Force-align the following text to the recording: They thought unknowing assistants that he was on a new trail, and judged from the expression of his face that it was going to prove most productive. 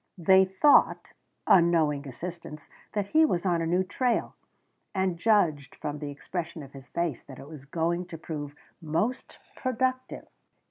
They 0.17 0.45
thought 0.45 1.13
unknowing 1.45 2.07
assistants 2.07 2.71
that 2.93 3.09
he 3.09 3.23
was 3.23 3.45
on 3.45 3.61
a 3.61 3.67
new 3.67 3.83
trail, 3.83 4.33
and 4.95 5.15
judged 5.15 5.75
from 5.75 5.99
the 5.99 6.09
expression 6.09 6.63
of 6.63 6.73
his 6.73 6.89
face 6.89 7.21
that 7.21 7.37
it 7.37 7.47
was 7.47 7.65
going 7.65 8.07
to 8.07 8.17
prove 8.17 8.55
most 8.81 9.37
productive. 9.55 10.25